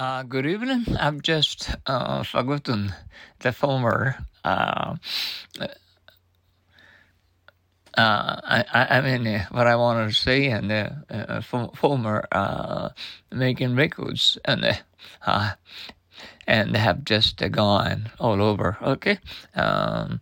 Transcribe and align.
Uh, 0.00 0.22
good 0.22 0.46
evening. 0.46 0.96
I've 0.98 1.20
just 1.20 1.76
uh, 1.84 2.22
forgotten 2.22 2.94
the 3.40 3.52
former. 3.52 4.16
Uh, 4.42 4.96
uh, 5.58 5.60
I, 7.98 8.64
I 8.72 9.00
mean, 9.02 9.46
what 9.50 9.66
I 9.66 9.76
wanted 9.76 10.08
to 10.08 10.14
say, 10.14 10.46
and 10.46 10.72
uh, 10.72 10.88
uh, 11.10 11.42
former 11.42 12.26
making 13.30 13.76
records, 13.76 14.38
and 14.46 14.80
and 16.46 16.76
have 16.76 17.04
just 17.04 17.36
gone 17.50 18.08
all 18.18 18.40
over. 18.40 18.78
Okay, 18.80 19.18
um, 19.54 20.18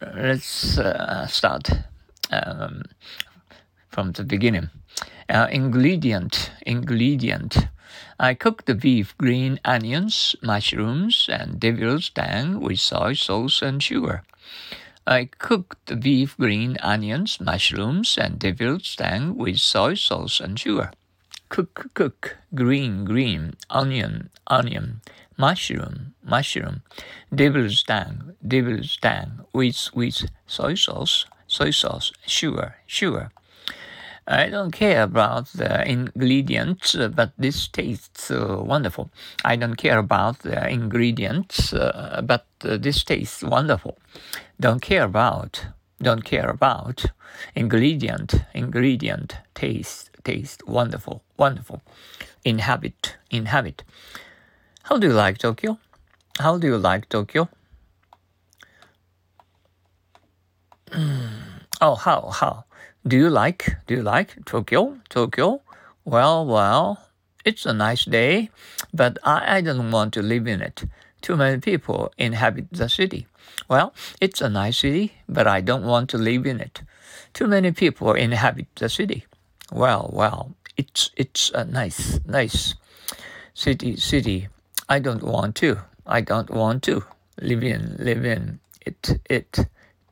let's 0.00 0.78
start 1.26 1.68
um, 2.30 2.84
from 3.90 4.12
the 4.12 4.24
beginning. 4.24 4.70
Ingredient, 5.28 6.50
ingredient. 6.64 7.68
I 8.18 8.34
cook 8.34 8.64
the 8.64 8.74
beef, 8.74 9.16
green 9.18 9.60
onions, 9.64 10.36
mushrooms, 10.42 11.28
and 11.30 11.60
devil's 11.60 12.10
tongue 12.10 12.60
with 12.60 12.80
soy 12.80 13.14
sauce 13.14 13.62
and 13.62 13.82
sugar. 13.82 14.22
I 15.06 15.26
cook 15.38 15.78
the 15.86 15.94
beef, 15.94 16.36
green 16.36 16.78
onions, 16.82 17.40
mushrooms, 17.40 18.18
and 18.18 18.38
devil's 18.40 18.96
tongue 18.96 19.36
with 19.36 19.58
soy 19.58 19.94
sauce 19.94 20.40
and 20.40 20.58
sugar. 20.58 20.90
Cook, 21.48 21.90
cook, 21.94 22.36
green, 22.54 23.04
green, 23.04 23.54
onion, 23.70 24.30
onion, 24.48 25.00
mushroom, 25.36 26.14
mushroom, 26.24 26.82
devil's 27.32 27.84
tongue, 27.84 28.34
devil's 28.44 28.96
tongue 28.96 29.44
with, 29.52 29.90
with 29.94 30.28
soy 30.46 30.74
sauce, 30.74 31.26
soy 31.46 31.70
sauce, 31.70 32.12
sugar, 32.26 32.76
sugar. 32.86 33.30
I 34.28 34.48
don't 34.48 34.72
care 34.72 35.02
about 35.02 35.46
the 35.52 35.88
ingredients, 35.88 36.96
but 36.96 37.32
this 37.38 37.68
tastes 37.68 38.30
uh, 38.30 38.58
wonderful. 38.60 39.10
I 39.44 39.54
don't 39.54 39.76
care 39.76 39.98
about 39.98 40.40
the 40.40 40.68
ingredients, 40.68 41.72
uh, 41.72 42.22
but 42.24 42.44
uh, 42.64 42.76
this 42.76 43.04
tastes 43.04 43.44
wonderful. 43.44 43.98
Don't 44.58 44.82
care 44.82 45.04
about, 45.04 45.66
don't 46.02 46.24
care 46.24 46.50
about 46.50 47.06
ingredient, 47.54 48.34
ingredient, 48.52 49.36
taste, 49.54 50.10
taste, 50.24 50.66
wonderful, 50.66 51.22
wonderful. 51.36 51.82
Inhabit, 52.44 53.16
inhabit. 53.30 53.84
How 54.84 54.98
do 54.98 55.06
you 55.06 55.12
like 55.12 55.38
Tokyo? 55.38 55.78
How 56.40 56.58
do 56.58 56.66
you 56.66 56.78
like 56.78 57.08
Tokyo? 57.08 57.48
Oh, 61.80 61.94
how, 61.94 62.30
how? 62.32 62.64
Do 63.06 63.16
you 63.16 63.30
like, 63.30 63.76
do 63.86 63.94
you 63.94 64.02
like 64.02 64.44
Tokyo? 64.44 64.98
Tokyo? 65.08 65.60
Well, 66.04 66.46
well, 66.46 67.08
it's 67.44 67.66
a 67.66 67.72
nice 67.72 68.04
day, 68.04 68.50
but 68.92 69.18
I, 69.24 69.56
I 69.56 69.60
don't 69.60 69.90
want 69.90 70.12
to 70.14 70.22
live 70.22 70.46
in 70.46 70.60
it. 70.60 70.84
Too 71.22 71.36
many 71.36 71.60
people 71.60 72.12
inhabit 72.18 72.66
the 72.72 72.88
city. 72.88 73.26
Well, 73.68 73.94
it's 74.20 74.40
a 74.40 74.48
nice 74.48 74.78
city, 74.78 75.14
but 75.28 75.46
I 75.46 75.60
don't 75.60 75.84
want 75.84 76.10
to 76.10 76.18
live 76.18 76.46
in 76.46 76.60
it. 76.60 76.82
Too 77.32 77.46
many 77.46 77.72
people 77.72 78.12
inhabit 78.12 78.66
the 78.76 78.88
city. 78.88 79.26
Well, 79.72 80.10
well, 80.12 80.54
it's 80.76 81.10
it's 81.16 81.50
a 81.50 81.64
nice, 81.64 82.20
nice 82.26 82.74
city, 83.54 83.96
city. 83.96 84.48
I 84.88 84.98
don't 85.00 85.22
want 85.22 85.56
to. 85.56 85.78
I 86.06 86.20
don't 86.20 86.50
want 86.50 86.82
to 86.84 87.04
live 87.40 87.64
in, 87.64 87.96
live 87.98 88.24
in 88.24 88.60
it, 88.84 89.20
it. 89.28 89.66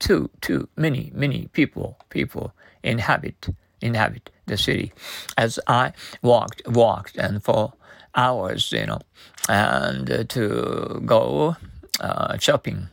Too, 0.04 0.28
too 0.42 0.68
many, 0.76 1.10
many 1.14 1.48
people, 1.54 1.96
people 2.10 2.52
inhabit 2.82 3.48
inhabit 3.80 4.30
the 4.46 4.58
city. 4.58 4.92
As 5.38 5.58
I 5.66 5.92
walked 6.20 6.60
walked 6.68 7.16
and 7.16 7.42
for 7.42 7.72
hours, 8.14 8.70
you 8.70 8.84
know, 8.84 9.00
and 9.48 10.10
uh, 10.10 10.24
to 10.24 11.02
go 11.06 11.56
uh, 12.00 12.36
shopping 12.36 12.88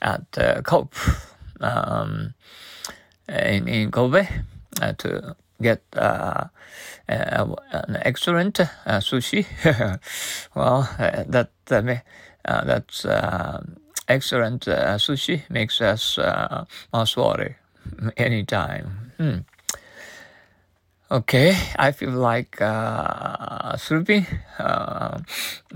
at 0.00 0.38
uh, 0.38 0.62
Coop 0.62 0.94
um, 1.60 2.32
in 3.28 3.68
in 3.68 3.90
Kobe 3.90 4.26
uh, 4.80 4.92
to 4.98 5.36
get 5.60 5.82
uh, 5.94 6.44
uh, 7.10 7.54
an 7.72 7.98
excellent 8.00 8.54
sushi. 8.86 9.44
well, 10.54 10.88
that 11.28 11.50
that's 12.46 13.04
excellent 14.08 14.62
sushi 14.98 15.42
makes 15.50 15.80
us 15.80 16.18
uh, 16.18 16.64
mouth 16.92 17.16
anytime. 18.16 19.12
Hmm. 19.16 19.38
Okay, 21.10 21.56
I 21.78 21.92
feel 21.92 22.10
like 22.10 22.60
uh, 22.60 23.78
sleeping 23.78 24.26
uh, 24.58 25.18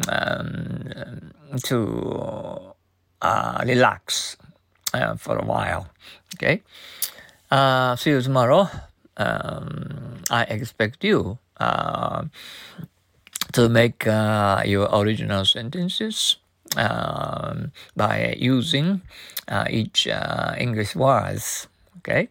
um, 0.07 1.33
to 1.65 2.75
uh, 3.23 3.65
relax 3.65 4.37
uh, 4.93 5.17
for 5.17 5.39
a 5.39 5.45
while. 5.45 5.89
Okay, 6.37 6.61
uh, 7.51 7.97
see 7.97 8.11
you 8.11 8.21
tomorrow. 8.21 8.69
Um, 9.17 10.21
I 10.29 10.43
expect 10.43 11.03
you 11.03 11.39
uh, 11.57 12.25
to 13.53 13.69
make 13.71 14.05
your 14.05 14.89
original 14.93 15.47
sentences 15.47 16.37
um, 16.77 17.73
by 17.97 18.35
using 18.39 19.03
each 19.69 20.07
English 20.59 20.95
words. 20.97 21.69
Okay. 21.99 22.29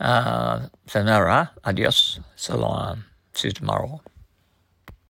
Uh, 0.00 0.66
sayonara, 0.86 1.52
adios, 1.64 2.18
long, 2.56 3.04
see 3.34 3.48
you 3.48 3.52
tomorrow. 3.52 4.00